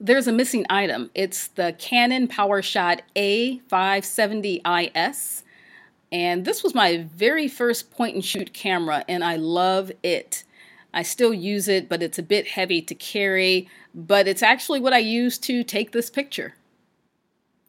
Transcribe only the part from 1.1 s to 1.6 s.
It's